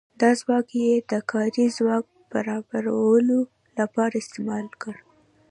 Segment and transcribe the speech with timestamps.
[0.21, 3.39] دا ځواک یې د کاري ځواک برابرولو
[3.77, 4.95] لپاره استعمال کړ.